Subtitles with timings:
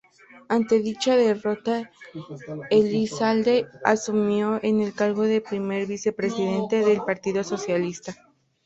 [0.49, 1.91] Ante dicha derrota,
[2.71, 8.15] Elizalde asumió en el cargo de primer vicepresidente del partido socialista.